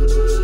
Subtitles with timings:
[0.00, 0.39] Thank you.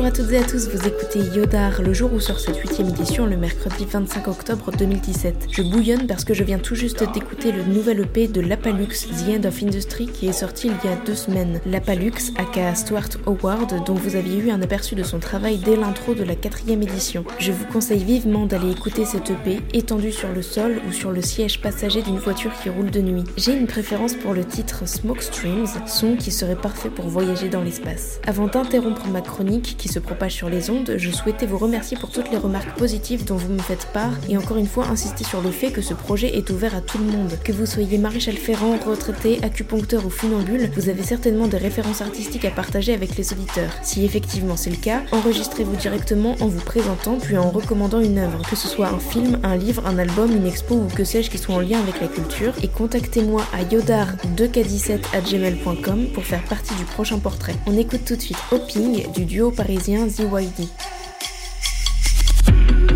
[0.00, 2.88] Bonjour à toutes et à tous, vous écoutez Yodar, le jour où sort cette huitième
[2.88, 5.48] édition, le mercredi 25 octobre 2017.
[5.52, 9.28] Je bouillonne parce que je viens tout juste d'écouter le nouvel EP de Lapalux, The
[9.28, 11.60] End of Industry, qui est sorti il y a deux semaines.
[11.66, 16.14] Lapalux, aka Stuart Howard, dont vous aviez eu un aperçu de son travail dès l'intro
[16.14, 17.26] de la quatrième édition.
[17.38, 21.20] Je vous conseille vivement d'aller écouter cet EP, étendu sur le sol ou sur le
[21.20, 23.24] siège passager d'une voiture qui roule de nuit.
[23.36, 27.62] J'ai une préférence pour le titre Smoke Streams, son qui serait parfait pour voyager dans
[27.62, 28.18] l'espace.
[28.26, 32.10] Avant d'interrompre ma chronique, qui se propage sur les ondes, je souhaitais vous remercier pour
[32.10, 35.42] toutes les remarques positives dont vous me faites part et encore une fois insister sur
[35.42, 37.32] le fait que ce projet est ouvert à tout le monde.
[37.44, 42.44] Que vous soyez maréchal ferrant, retraité, acupuncteur ou funambule, vous avez certainement des références artistiques
[42.44, 43.72] à partager avec les auditeurs.
[43.82, 48.42] Si effectivement c'est le cas, enregistrez-vous directement en vous présentant puis en recommandant une œuvre,
[48.48, 51.38] que ce soit un film, un livre, un album, une expo ou que sais-je qui
[51.38, 57.18] soit en lien avec la culture, et contactez-moi à yodar2k17 pour faire partie du prochain
[57.18, 57.54] portrait.
[57.66, 59.50] On écoute tout de suite Hopping du duo
[59.80, 60.68] parisien ZYD.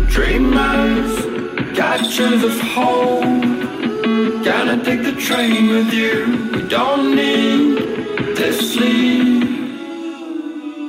[0.07, 1.25] Dreamers,
[1.73, 3.23] catchers of hope.
[4.43, 6.49] Gonna take the train with you.
[6.53, 9.43] We don't need to sleep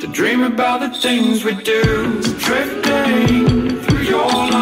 [0.00, 2.20] to dream about the things we do.
[2.38, 4.55] Drifting through your life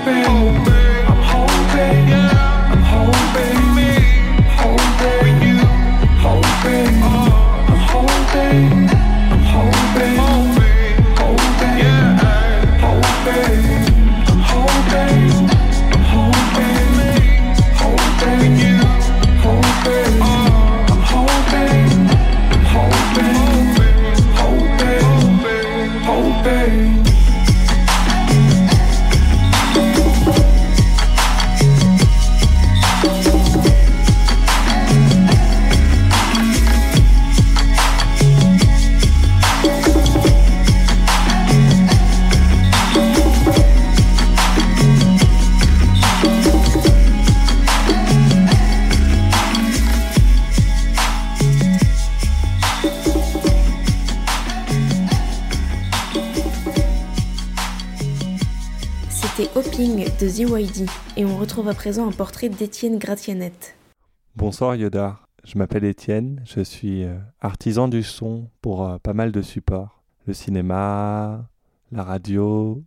[0.00, 0.24] open.
[0.24, 0.79] open.
[59.40, 60.86] C'était Hopping de ZYD
[61.16, 63.74] et on retrouve à présent un portrait d'Étienne Gratianette.
[64.36, 69.32] Bonsoir Yoda, je m'appelle Étienne, je suis euh, artisan du son pour euh, pas mal
[69.32, 70.02] de supports.
[70.26, 71.48] Le cinéma,
[71.90, 72.82] la radio,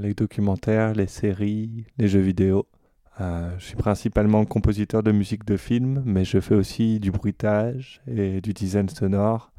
[0.00, 2.66] les documentaires, les séries, les jeux vidéo.
[3.20, 8.00] Euh, je suis principalement compositeur de musique de film, mais je fais aussi du bruitage
[8.06, 9.52] et du design sonore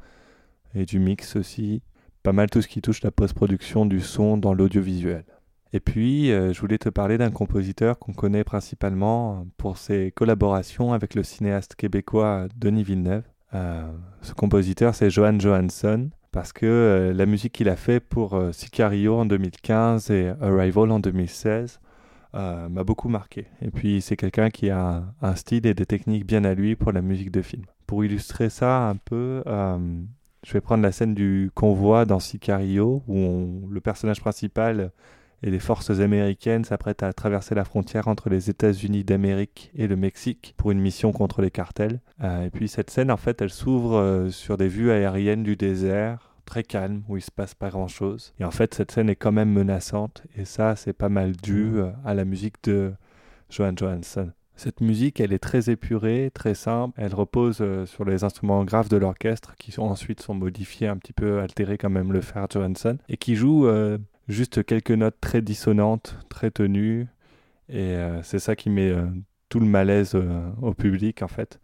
[0.74, 1.82] et du mix aussi.
[2.24, 5.24] Pas mal tout ce qui touche la post-production du son dans l'audiovisuel.
[5.72, 10.92] Et puis, euh, je voulais te parler d'un compositeur qu'on connaît principalement pour ses collaborations
[10.92, 13.24] avec le cinéaste québécois Denis Villeneuve.
[13.54, 13.90] Euh,
[14.20, 18.52] ce compositeur, c'est Johan Johansson, parce que euh, la musique qu'il a fait pour euh,
[18.52, 21.80] Sicario en 2015 et Arrival en 2016
[22.34, 23.46] euh, m'a beaucoup marqué.
[23.60, 26.92] Et puis, c'est quelqu'un qui a un, style et des techniques bien à lui pour
[26.92, 27.64] la musique de film.
[27.86, 30.00] Pour illustrer ça un peu, euh,
[30.46, 34.92] je vais prendre la scène du convoi dans Sicario, où le personnage principal
[35.42, 39.96] et les forces américaines s'apprêtent à traverser la frontière entre les États-Unis d'Amérique et le
[39.96, 42.00] Mexique pour une mission contre les cartels.
[42.22, 45.56] Euh, et puis cette scène, en fait, elle s'ouvre euh, sur des vues aériennes du
[45.56, 48.34] désert, très calme, où il se passe pas grand-chose.
[48.38, 51.72] Et en fait, cette scène est quand même menaçante, et ça, c'est pas mal dû
[51.76, 52.92] euh, à la musique de
[53.50, 54.32] Johan Johansson.
[54.54, 56.94] Cette musique, elle est très épurée, très simple.
[57.00, 60.96] Elle repose euh, sur les instruments graves de l'orchestre qui sont ensuite sont modifiés, un
[60.96, 63.98] petit peu altérés quand même le faire Johansson, et qui joue euh,
[64.32, 67.06] juste quelques notes très dissonantes, très tenues.
[67.68, 69.06] Et euh, c'est ça qui met euh,
[69.48, 71.60] tout le malaise euh, au public en fait.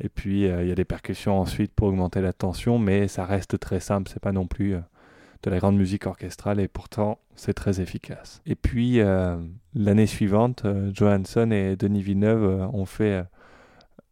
[0.00, 3.60] Et puis il y a des percussions ensuite pour augmenter la tension, mais ça reste
[3.60, 4.10] très simple.
[4.12, 4.74] C'est pas non plus
[5.42, 8.40] de la grande musique orchestrale et pourtant c'est très efficace.
[8.46, 9.00] Et puis
[9.74, 13.22] l'année suivante, Johansson et Denis Villeneuve ont fait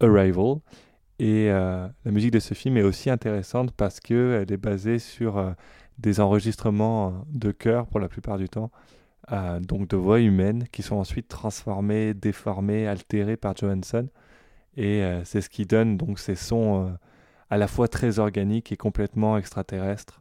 [0.01, 0.59] Arrival
[1.19, 5.55] et la musique de ce film est aussi intéressante parce qu'elle est basée sur
[6.01, 8.71] des enregistrements de chœur pour la plupart du temps
[9.33, 14.09] euh, donc de voix humaines qui sont ensuite transformées, déformées, altérées par Johansson.
[14.77, 16.91] Et euh, c'est ce qui donne donc ces sons euh,
[17.49, 20.21] à la fois très organiques et complètement extraterrestres,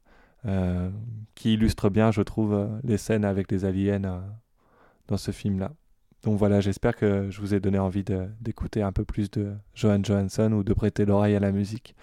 [1.36, 5.74] qui illustrent bien, je trouve, les scènes avec les aliens dans ce film-là.
[6.24, 8.06] Donc voilà, j'espère que je vous ai donné envie
[8.40, 11.94] d'écouter un peu plus de Johan Johansson ou de prêter l'oreille à la musique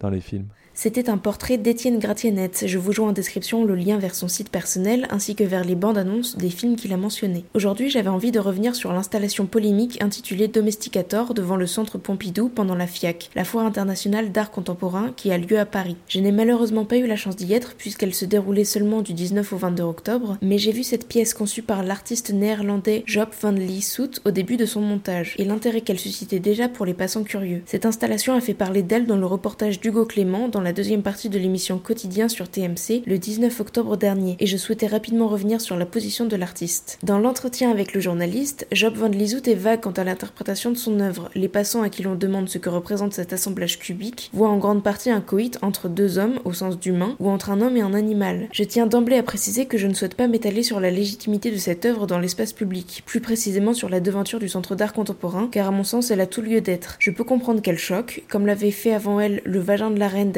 [0.00, 0.48] dans les films.
[0.78, 2.64] C'était un portrait d'Étienne Gratiennette.
[2.66, 5.74] Je vous joins en description le lien vers son site personnel ainsi que vers les
[5.74, 7.44] bandes annonces des films qu'il a mentionnés.
[7.54, 12.74] Aujourd'hui, j'avais envie de revenir sur l'installation polémique intitulée Domesticator devant le centre Pompidou pendant
[12.74, 15.96] la FIAC, la foire internationale d'art contemporain qui a lieu à Paris.
[16.08, 19.50] Je n'ai malheureusement pas eu la chance d'y être puisqu'elle se déroulait seulement du 19
[19.54, 23.80] au 22 octobre, mais j'ai vu cette pièce conçue par l'artiste néerlandais Job van Lee
[23.80, 27.62] Soet au début de son montage et l'intérêt qu'elle suscitait déjà pour les passants curieux.
[27.64, 31.28] Cette installation a fait parler d'elle dans le reportage d'Hugo Clément dans la deuxième partie
[31.28, 35.76] de l'émission Quotidien sur TMC le 19 octobre dernier, et je souhaitais rapidement revenir sur
[35.76, 36.98] la position de l'artiste.
[37.04, 40.98] Dans l'entretien avec le journaliste, Job van Lieshout est vague quant à l'interprétation de son
[40.98, 41.30] œuvre.
[41.36, 44.82] Les passants à qui l'on demande ce que représente cet assemblage cubique voient en grande
[44.82, 47.94] partie un coït entre deux hommes, au sens d'humain, ou entre un homme et un
[47.94, 48.48] animal.
[48.50, 51.58] Je tiens d'emblée à préciser que je ne souhaite pas m'étaler sur la légitimité de
[51.58, 55.68] cette œuvre dans l'espace public, plus précisément sur la devanture du Centre d'art contemporain, car
[55.68, 56.96] à mon sens elle a tout lieu d'être.
[56.98, 60.32] Je peux comprendre qu'elle choque, comme l'avait fait avant elle le vagin de la reine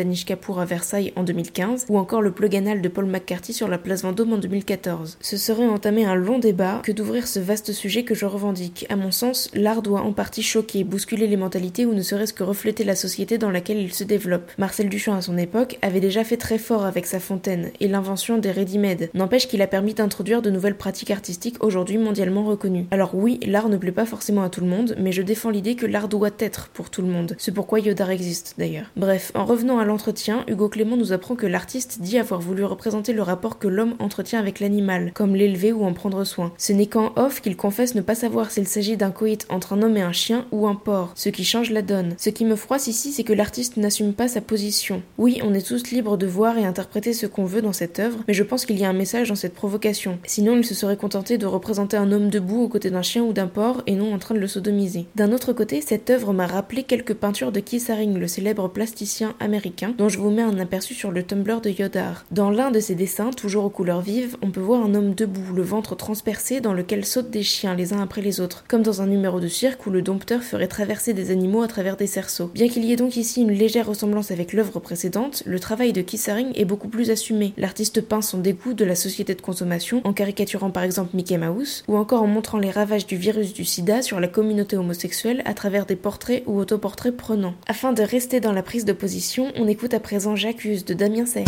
[0.59, 4.32] à Versailles en 2015, ou encore le plug de Paul McCarthy sur la place Vendôme
[4.32, 5.19] en 2014.
[5.20, 8.87] Ce serait entamer un long débat que d'ouvrir ce vaste sujet que je revendique.
[8.88, 12.43] À mon sens, l'art doit en partie choquer, bousculer les mentalités ou ne serait-ce que
[12.43, 14.50] refléter la société dans laquelle il se développe.
[14.59, 18.38] Marcel Duchamp à son époque avait déjà fait très fort avec sa fontaine et l'invention
[18.38, 19.11] des ready-made.
[19.14, 22.87] N'empêche qu'il a permis d'introduire de nouvelles pratiques artistiques aujourd'hui mondialement reconnues.
[22.91, 25.76] Alors oui, l'art ne plaît pas forcément à tout le monde, mais je défends l'idée
[25.76, 27.37] que l'art doit être pour tout le monde.
[27.38, 28.87] C'est pourquoi Yodar existe d'ailleurs.
[28.97, 30.07] Bref, en revenant à l'entretien,
[30.46, 34.38] Hugo Clément nous apprend que l'artiste dit avoir voulu représenter le rapport que l'homme entretient
[34.38, 36.52] avec l'animal, comme l'élever ou en prendre soin.
[36.56, 39.82] Ce n'est qu'en off qu'il confesse ne pas savoir s'il s'agit d'un coït entre un
[39.82, 42.14] homme et un chien ou un porc, ce qui change la donne.
[42.16, 45.02] Ce qui me froisse ici, c'est que l'artiste n'assume pas sa position.
[45.19, 48.19] Oui, on est tous libres de voir et interpréter ce qu'on veut dans cette œuvre,
[48.26, 50.19] mais je pense qu'il y a un message dans cette provocation.
[50.25, 53.32] Sinon, il se serait contenté de représenter un homme debout aux côtés d'un chien ou
[53.32, 55.06] d'un porc et non en train de le sodomiser.
[55.16, 59.34] D'un autre côté, cette œuvre m'a rappelé quelques peintures de Keith Haring, le célèbre plasticien
[59.40, 62.25] américain, dont je vous mets un aperçu sur le Tumblr de Yodar.
[62.31, 65.53] Dans l'un de ses dessins, toujours aux couleurs vives, on peut voir un homme debout,
[65.55, 69.03] le ventre transpercé, dans lequel sautent des chiens les uns après les autres, comme dans
[69.03, 72.50] un numéro de cirque où le dompteur ferait traverser des animaux à travers des cerceaux.
[72.55, 76.00] Bien qu'il y ait donc ici une légère ressemblance avec l'œuvre précédente, le travail de
[76.00, 77.53] Kissaring est beaucoup plus assumé.
[77.56, 81.83] L'artiste peint son dégoût de la société de consommation en caricaturant par exemple Mickey Mouse,
[81.89, 85.55] ou encore en montrant les ravages du virus du sida sur la communauté homosexuelle à
[85.55, 87.55] travers des portraits ou autoportraits prenants.
[87.67, 91.25] Afin de rester dans la prise de position, on écoute à présent J'accuse de Damien
[91.25, 91.44] Saez.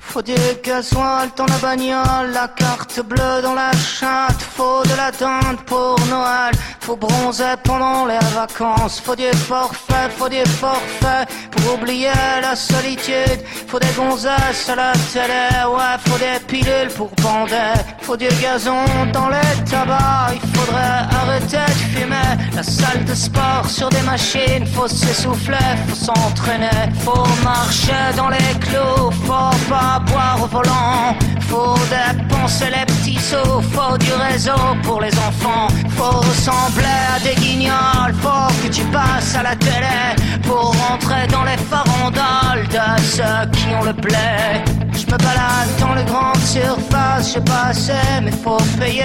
[0.00, 5.12] Faut du gasoil dans la bagnole, la carte bleue dans la chatte, faut de la
[5.12, 11.55] tente pour Noël, faut bronzer pendant les vacances, faut du forfait, faut du forfait pour
[11.74, 17.74] oublier la solitude, faut des gonzesses à la télé, ouais, faut des pilules pour bander,
[18.00, 23.68] faut du gazon dans les tabacs, il faudrait arrêter de fumer, la salle de sport
[23.68, 25.56] sur des machines, faut s'essouffler,
[25.88, 31.16] faut s'entraîner, faut marcher dans les clous, faut pas boire au volant.
[31.48, 34.52] Faut dépenser les petits sous, faut du réseau
[34.82, 35.68] pour les enfants.
[35.96, 39.96] Faut ressembler à des guignols, faut que tu passes à la télé.
[40.42, 44.85] Pour rentrer dans les farandoles de ceux qui ont le blé.
[44.96, 49.04] Je me balade dans les grandes surfaces, j'ai pas assez, mais faut payer.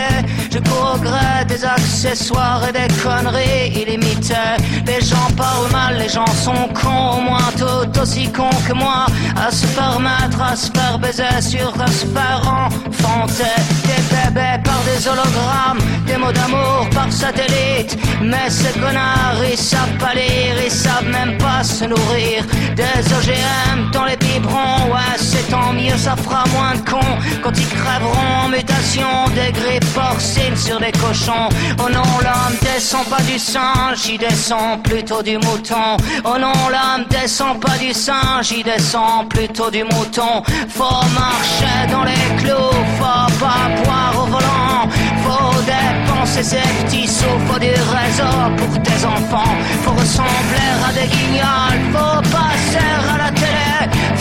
[0.49, 0.99] Je cours
[1.47, 4.57] des accessoires et des conneries illimitées.
[4.85, 9.05] Les gens parlent mal, les gens sont cons, au moins tout aussi cons que moi.
[9.35, 13.57] À se permettre, à se faire baiser sur un super enfanter.
[13.87, 17.97] Des bébés par des hologrammes, des mots d'amour par satellite.
[18.21, 22.45] Mais ces connards, ils savent pas lire, ils savent même pas se nourrir.
[22.75, 27.17] Des OGM dans les biberons, ouais, c'est tant mieux, ça fera moins de cons.
[27.43, 31.49] Quand ils crèveront en mutation, des grippes porcines sur des cochons.
[31.79, 35.97] Oh non, l'homme descend pas du singe, il descend plutôt du mouton.
[36.23, 40.43] Oh non, l'homme descend pas du singe, il descend plutôt du mouton.
[40.69, 44.89] Faut marcher dans les clous, faut pas boire au volant.
[45.23, 49.55] Faut dépenser ses petits sous, faut du réseau pour tes enfants.
[49.83, 53.20] Faut ressembler à des guignols, faut passer à la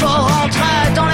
[0.00, 1.09] pour rentrer dans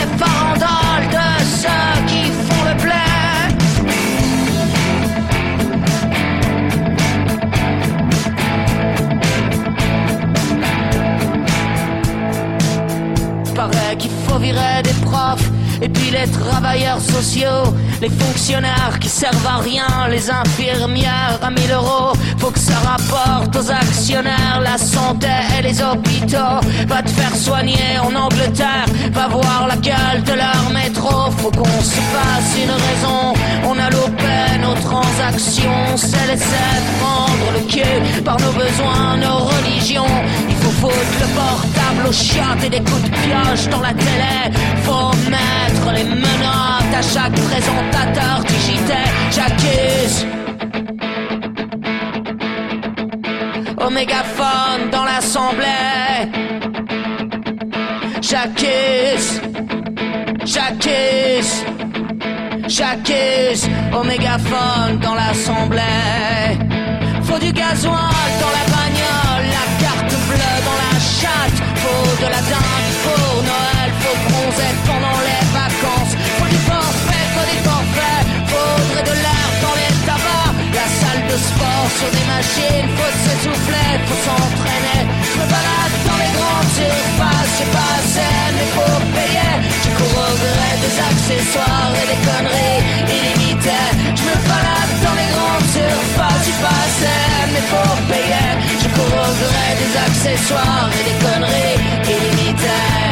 [16.27, 22.13] les travailleurs sociaux, les fonctionnaires qui servent à rien, les infirmières à 1000 euros.
[22.39, 25.29] Faut que ça rapporte aux actionnaires la santé
[25.59, 26.61] et les hôpitaux.
[26.87, 31.31] Va te faire soigner en Angleterre, va voir la gueule de leur métro.
[31.39, 33.35] Faut qu'on se fasse une raison.
[33.65, 40.15] On a loupé nos transactions, c'est laisser prendre le cul par nos besoins, nos religions.
[40.81, 44.37] Foutre le portable au chiottes et des coups de pioche dans la télé.
[44.85, 49.03] Faut mettre les menottes à chaque présentateur digité.
[49.31, 50.27] J'accuse.
[53.85, 55.67] Au mégaphone dans l'assemblée.
[58.21, 59.41] J'accuse.
[60.45, 61.65] J'accuse.
[62.69, 63.69] J'accuse.
[63.93, 64.03] Au
[65.01, 65.81] dans l'assemblée.
[67.23, 68.66] Faut du gasoil dans la
[71.83, 76.15] Faut de la dinde pour Noël, faut bronzer pendant les vacances.
[76.39, 78.25] Faut du forfait, faut des forfaits.
[78.51, 80.57] Faudrait de l'air dans les tabacs.
[80.79, 85.01] La salle de sport sur des machines, faut s'essouffler, faut s'entraîner.
[85.29, 89.55] Je me balade dans les grandes surfaces, j'ai pas assez, mais faut payer.
[89.85, 92.76] Je cours au gré des accessoires et des conneries
[99.75, 103.06] des accessoires et des conneries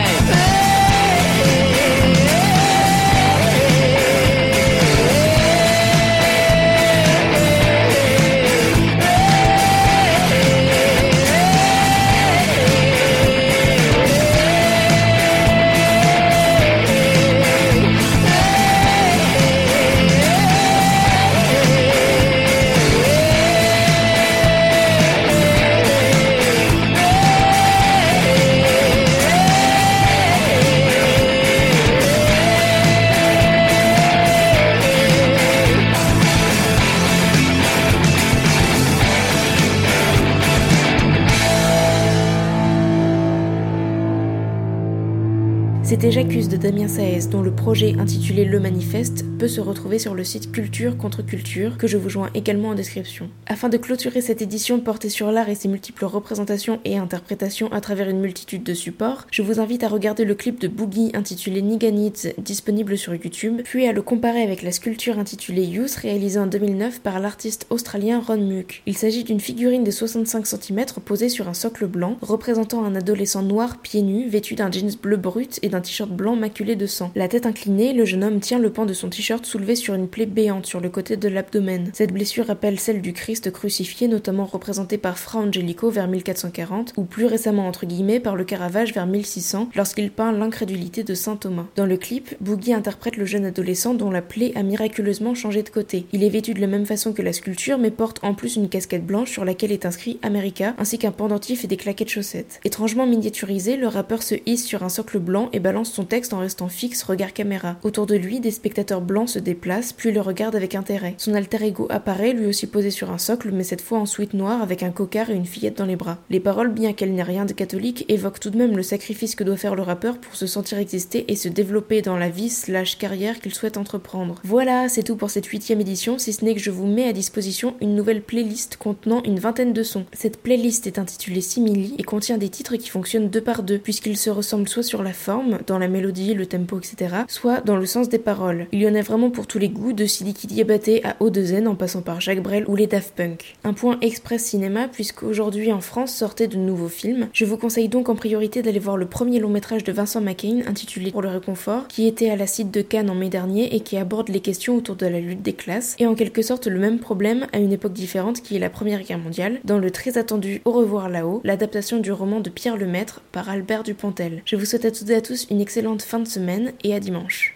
[45.94, 50.16] C'était J'accuse de Damien Saez, dont le projet intitulé Le Manifeste peut se retrouver sur
[50.16, 53.30] le site Culture contre Culture, que je vous joins également en description.
[53.46, 57.80] Afin de clôturer cette édition portée sur l'art et ses multiples représentations et interprétations à
[57.80, 61.62] travers une multitude de supports, je vous invite à regarder le clip de Boogie intitulé
[61.62, 66.40] Nigga Needs, disponible sur YouTube, puis à le comparer avec la sculpture intitulée Youth, réalisée
[66.40, 68.82] en 2009 par l'artiste australien Ron Muck.
[68.86, 73.42] Il s'agit d'une figurine de 65 cm posée sur un socle blanc, représentant un adolescent
[73.42, 77.12] noir pieds nus, vêtu d'un jeans bleu brut et d'un t-shirt blanc maculé de sang.
[77.14, 80.08] La tête inclinée, le jeune homme tient le pan de son t-shirt soulevé sur une
[80.08, 81.90] plaie béante sur le côté de l'abdomen.
[81.92, 87.04] Cette blessure rappelle celle du Christ crucifié, notamment représenté par Fra Angelico vers 1440, ou
[87.04, 91.66] plus récemment entre guillemets par le Caravage vers 1600, lorsqu'il peint l'incrédulité de saint Thomas.
[91.76, 95.68] Dans le clip, Boogie interprète le jeune adolescent dont la plaie a miraculeusement changé de
[95.68, 96.06] côté.
[96.12, 98.68] Il est vêtu de la même façon que la sculpture, mais porte en plus une
[98.68, 102.60] casquette blanche sur laquelle est inscrit America, ainsi qu'un pendentif et des claquettes chaussettes.
[102.64, 106.38] Étrangement miniaturisé, le rappeur se hisse sur un socle blanc et balance son texte en
[106.38, 107.76] restant fixe regard caméra.
[107.82, 111.14] Autour de lui, des spectateurs blancs se déplacent, puis le regardent avec intérêt.
[111.18, 114.34] Son alter ego apparaît, lui aussi posé sur un socle, mais cette fois en suite
[114.34, 116.18] noire avec un cocard et une fillette dans les bras.
[116.30, 119.42] Les paroles, bien qu'elles n'aient rien de catholique, évoquent tout de même le sacrifice que
[119.42, 122.98] doit faire le rappeur pour se sentir exister et se développer dans la vie slash
[122.98, 124.40] carrière qu'il souhaite entreprendre.
[124.44, 127.12] Voilà, c'est tout pour cette huitième édition, si ce n'est que je vous mets à
[127.12, 130.04] disposition une nouvelle playlist contenant une vingtaine de sons.
[130.12, 134.18] Cette playlist est intitulée Simili et contient des titres qui fonctionnent deux par deux, puisqu'ils
[134.18, 137.86] se ressemblent soit sur la forme, dans la mélodie, le tempo, etc., soit dans le
[137.86, 138.66] sens des paroles.
[138.72, 141.74] Il y en a vraiment pour tous les goûts, de Sidiki Diabaté à O2N en
[141.74, 143.56] passant par Jacques Brel ou les Daft Punk.
[143.64, 147.28] Un point express cinéma, puisqu'aujourd'hui en France sortaient de nouveaux films.
[147.32, 150.62] Je vous conseille donc en priorité d'aller voir le premier long métrage de Vincent McCain
[150.66, 153.80] intitulé Pour le réconfort, qui était à la cite de Cannes en mai dernier et
[153.80, 156.78] qui aborde les questions autour de la lutte des classes, et en quelque sorte le
[156.78, 160.18] même problème à une époque différente qui est la Première Guerre mondiale, dans le très
[160.18, 164.42] attendu Au revoir là-haut, l'adaptation du roman de Pierre Lemaître par Albert Dupontel.
[164.44, 165.20] Je vous souhaite à toutes et à
[165.50, 167.53] une excellente fin de semaine et à dimanche.